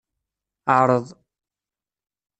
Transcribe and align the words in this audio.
Ɛreḍ! 0.77 1.05